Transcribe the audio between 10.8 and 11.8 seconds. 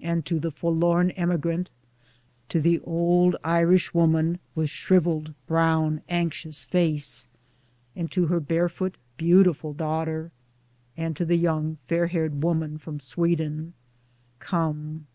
and to the young